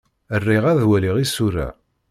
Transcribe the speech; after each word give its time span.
Riɣ 0.45 0.63
ad 0.71 0.81
waliɣ 0.89 1.15
isura. 1.23 1.67